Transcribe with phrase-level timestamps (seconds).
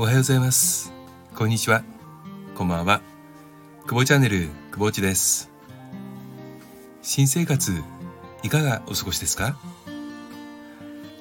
[0.00, 0.94] おはようございます。
[1.36, 1.84] こんにちは。
[2.54, 3.02] こんばんは。
[3.86, 5.50] 久保チャンネル久保内です。
[7.02, 7.82] 新生活
[8.42, 9.58] いかがお過ごしですか？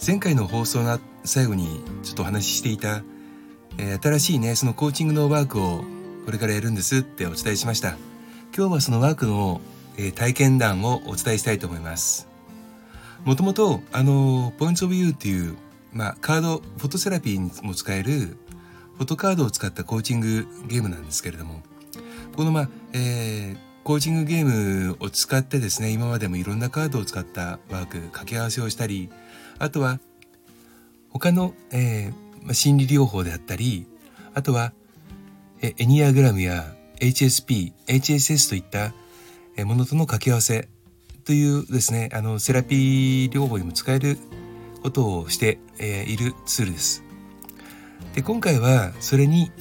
[0.07, 3.03] 前回の放送の最後にちょっとお話ししていた、
[3.77, 5.83] えー、新しいねそのコーチングのワークを
[6.25, 7.97] これからやるんですってお伝えしました。
[8.55, 9.59] 今日はそのワークの、
[9.97, 12.29] えー、体験談をお伝えしたいと思います。
[13.25, 15.57] もともとあのポイントオブユーっていう
[15.91, 18.37] まあ、カードフォトセラピーにも使える
[18.99, 21.63] フォトカードを使ったコーチングゲームなんですけれども
[22.35, 29.09] このまあ、えー、コーチングゲームを使ってですね今までもいろんなカードを使ったワーク掛け合わせをしたり
[29.57, 30.01] あとは
[31.11, 33.87] 他の、えー、心理療法であったり
[34.33, 34.73] あとは
[35.61, 36.65] エニアグラムや
[36.99, 38.93] HSP、HSS といった
[39.65, 40.67] ものとの掛け合わせ
[41.23, 44.17] というですねあのセラピー療法にも使える
[44.83, 47.08] ことをして、えいるツールです。
[48.15, 49.51] で今回はそれに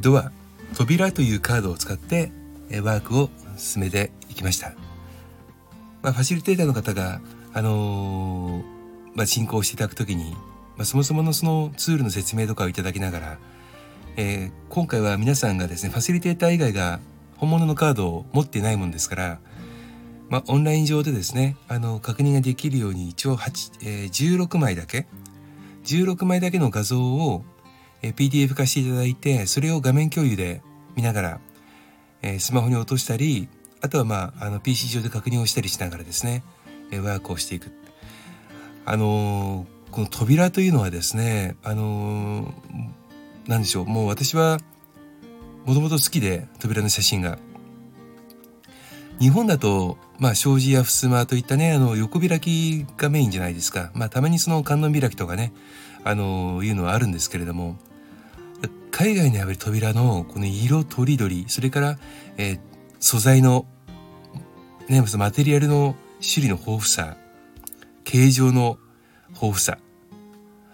[0.00, 0.32] ドア
[0.74, 2.30] 扉というカードを使って
[2.82, 4.74] ワークを進めていきました。
[6.02, 7.20] まあ、ファシリテーターの方が、
[7.52, 8.62] あのー、
[9.14, 10.32] まあ、進行していただくときに、
[10.76, 13.38] まあ、そもそものそのツールの説明とかをいただきながら、
[14.16, 17.00] えー、今回は皆さんがですねファシリテーター以外が
[17.36, 19.38] 本物のカードを持っていないもんですから
[20.28, 25.06] まあ、オンライン上でですねあの確認ができるように一応8、えー、16枚だけ
[25.96, 27.44] 16枚だけの画像を、
[28.02, 30.62] PDF 化していただいてそれを画面共有で
[30.94, 31.40] 見ながら、
[32.22, 33.48] え、スマホに落としたり
[33.80, 36.44] あとは、まあ、あの PC 上で確認をしたりしながらですね、
[36.90, 37.72] え、ワークをしていく。
[38.84, 42.52] あのー、この扉というのはですねあのー、
[43.46, 44.60] 何でしょうもう私は
[45.66, 47.38] もともと好きで扉の写真が。
[49.18, 53.92] 日本だとまあ、障子や襖といったね、あの、横開きがメインじゃないですか。
[53.94, 55.52] まあ、たまにその観音開きとかね、
[56.02, 57.76] あの、いうのはあるんですけれども、
[58.90, 61.98] 海外のやっぱり扉のこの色とりどり、それから、
[62.36, 62.60] えー、
[62.98, 63.66] 素材の、
[64.88, 67.16] ね、そのマテリアルの種類の豊富さ、
[68.02, 68.78] 形状の
[69.28, 69.78] 豊富さ、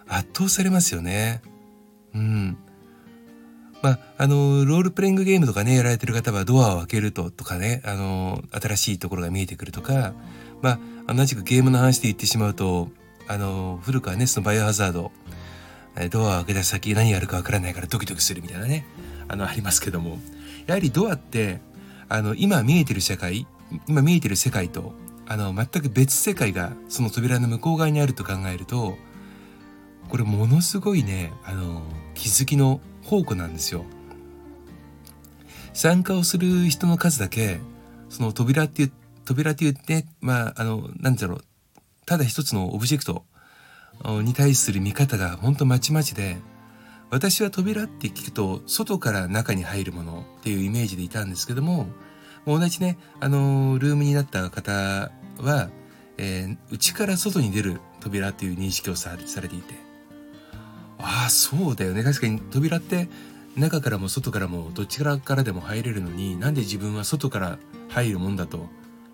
[0.09, 1.43] 圧倒されますよね。
[2.15, 2.57] うん。
[3.85, 10.15] まあ、あの、ロールプレイングゲームとかね、やられてる方はドアを開けるととかね、あの、新しいところが見えてくるとか、
[10.63, 12.89] まあ、同じくゲームの話で言ってしまうと、
[13.29, 15.13] あの、古くはね、そのバイオハザード、
[16.09, 18.87] ドアを開けた先何やるかわからないからドキドキするみたいなね、
[19.29, 20.17] あの、ありますけども、
[20.67, 21.61] やはりドアって、
[22.09, 23.47] あの、今見えてる社会、
[23.87, 24.95] 今見えてる世界と、
[25.27, 28.97] あの、全く別世界がその扉の向こう側にあると考えると、
[30.09, 31.83] これものすごいね、あの、
[32.15, 33.85] 気づきの宝庫なんですよ。
[35.75, 37.59] 参加をする人の数だけ
[38.09, 38.93] その扉っていう
[39.25, 41.45] 扉って言ってまああの何だろう
[42.07, 43.25] ただ一つのオブジェクト
[44.23, 46.37] に対する見方が本当まちまちで
[47.11, 51.87] 私は扉って聞くと外から中に入るものっていうイメージでいたんですけども
[52.47, 55.71] 同じねあのルームになった方は、
[56.19, 59.75] えー、内から外に出る扉っていう認識をされていて
[61.05, 62.03] ああそうだよね。
[62.03, 63.09] 確かに扉って
[63.57, 68.69] 中からも外からもどっちからでも入れるのになんで自分は外から入るもんだと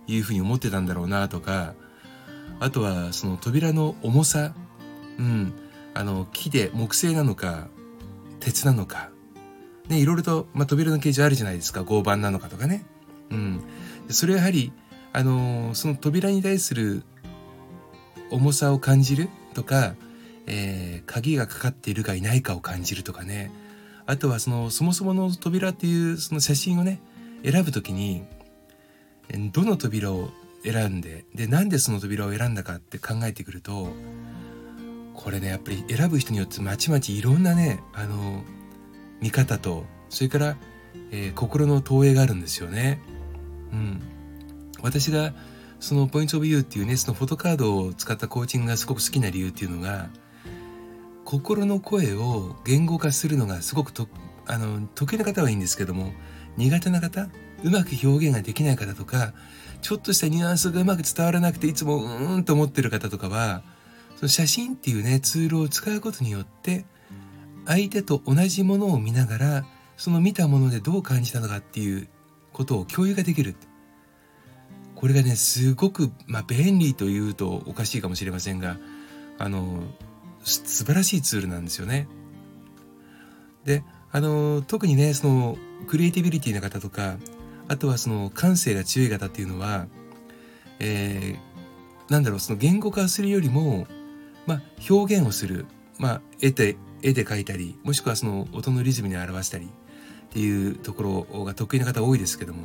[0.07, 1.75] いうふうに思ってたんだろうなとか
[2.59, 4.55] あとはその扉の重さ
[5.19, 5.53] うん
[5.93, 7.69] あの木で木製なのか
[8.39, 9.11] 鉄なのか
[9.89, 11.83] ねいろいろと、まあ、扉の形状あるじゃないですか。
[11.83, 12.87] 合板なのかとかね。
[13.31, 13.61] うん。
[14.09, 14.73] それはやはり
[15.13, 17.03] あのその扉に対する
[18.31, 19.95] 重さを感じるとか
[20.47, 23.51] えー、鍵がかかっているかいないかを感じるとかね
[24.07, 27.01] あとはそのそもそもの扉っていうその写真をね
[27.45, 28.25] 選ぶ時に
[29.53, 30.31] どの扉を
[30.65, 33.89] 選んででなんでその扉を選んだかって考えてくると
[35.15, 38.43] これねやっぱり選ぶ人によってまちまちいろんなねあの
[39.21, 40.57] 見方とそれから、
[41.13, 43.01] えー、心の投影があるんですよね。
[43.73, 44.03] うん、
[44.83, 45.33] 私が
[45.79, 50.09] そのポイントオブユーっていうねそのフォトカードを使ったコーチングがすごく好きな理由っていうのが
[51.31, 54.09] 心の声を言語化するのがすごくと
[54.47, 56.13] あの得意な方はいいんですけども
[56.57, 57.29] 苦手な方
[57.63, 59.33] うまく表現ができない方とか
[59.81, 63.63] ちょっとしたニュアンスがうまく伝わらなくていつもうーんと思ってる方とかは
[64.17, 66.85] その写真っていうねツールを使うことによって
[67.65, 69.65] 相手と同じものを見ながら
[69.97, 72.09] その見たものでどう感じたのかっていう
[72.53, 73.55] ことを共有ができる。
[74.97, 78.77] これがねすごく、まあ、便利というとおかしいかもしれませんが
[79.39, 79.85] あの
[80.43, 82.09] 素晴らしいツールなんですよね。
[83.65, 85.57] であの特にねその
[85.87, 87.17] クリエイティビリティな方とか
[87.69, 89.87] あとはその感性が強い方っていうのは、
[90.79, 93.87] えー、なんだろうその言語化するよりも、
[94.47, 95.67] まあ、表現をする
[96.01, 102.63] まあ、絵で、絵で描いたり、もしくはその音のリズムに表したりっていうところが得意な方多いですけども、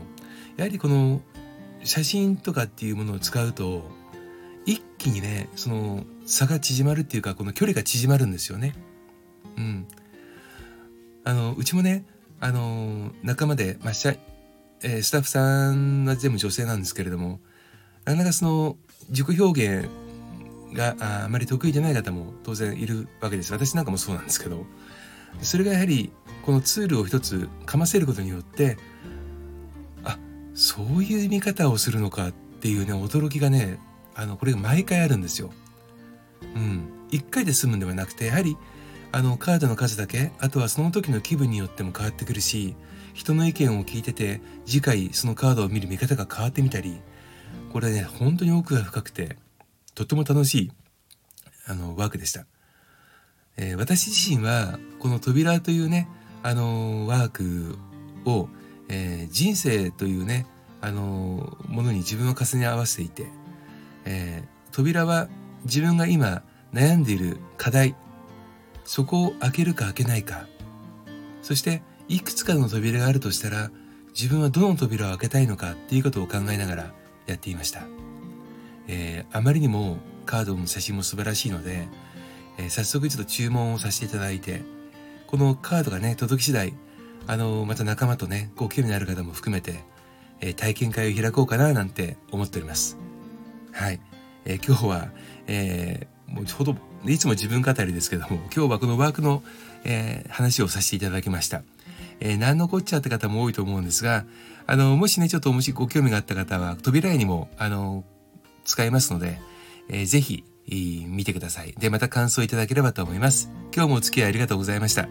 [0.56, 1.22] やはりこの
[1.84, 3.84] 写真とかっていうものを使うと、
[4.66, 8.74] 一気にね、その差が縮まるっていうか、この距離が縮まるんですよね。
[9.58, 9.88] うん。
[11.24, 12.06] あの、うちもね、
[12.40, 13.94] あの、仲間で、まあ、
[14.84, 17.40] えー、スタッフさんは全部女性なんですけれども、
[18.06, 18.78] なかなかその
[19.10, 19.90] 自己表現
[20.74, 23.52] があまり得意じゃない方も当然いるわけです。
[23.54, 24.66] 私なんかもそうなんですけど、
[25.42, 26.12] それがやはり
[26.44, 28.78] このツールを一つかませることによって、
[30.04, 30.20] あ、
[30.54, 33.80] そういう見方をするのかっていうね、驚きがね、
[34.16, 35.52] あの、これが毎回あるんですよ。
[36.56, 36.90] うん。
[37.12, 38.58] 一回で済むんではなくて、やはり、
[39.12, 42.76] あの、カードの数だけ、あとはその時の気分によっても変わってくるし、
[43.14, 47.00] 人の意見を聞いてて、次回そのカードを見る見方が変わってみたり、
[47.72, 49.38] これね、本当に奥が深くて、
[49.94, 50.72] とても楽しい、
[51.68, 52.46] あの、ワークでした。
[53.58, 56.10] えー、私自身は、この扉というね、
[56.44, 57.78] あの、ワーク
[58.26, 58.50] を、
[58.90, 60.46] えー、人生というね、
[60.82, 63.28] あの、ものに自分を重ね合わせていて、
[64.06, 65.28] えー、扉は
[65.66, 66.44] 自分が今
[66.74, 67.96] 悩んでいる課題、
[68.84, 70.48] そこを開けるか開けないか、
[71.42, 73.72] そしていくつかの扉があるとしたら、
[74.10, 76.94] 自分はどの扉を開けたいのかっていうことを考えながら
[77.26, 77.82] やっていました。
[78.88, 81.88] えー、あまりにもカードの写真も素晴らしいので、
[82.58, 84.62] えー、早速ちょっと注文をさせていただいて、
[85.28, 86.74] このカードがね、届き次第、
[87.28, 89.84] あの、また仲間とね、ご興味のある方も含めて、
[90.42, 92.98] え体験会を開こうかななんて思っております。
[93.76, 94.00] はい。
[94.46, 95.10] え今日は、
[95.48, 96.76] えもうほど、
[97.06, 99.44] いつも自分語りですけども、今日はこのワークの、
[99.84, 101.62] え話をさせていただきました。
[102.20, 104.26] えー、何のこっちゃって方も多いと思うんですが、
[104.66, 108.04] あの、もしね、ちょっともしご興味があった方は、扉絵にも、あの、
[108.64, 109.40] 使えますので、
[109.90, 111.74] えー、ぜひ、見てください。
[111.78, 113.52] で、また感想いただければと思います。
[113.74, 115.08] 今日もお付き合いありがとうございました。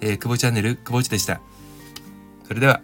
[0.00, 1.40] えー、久保チャンネル、久保内でした。
[2.46, 2.82] それでは。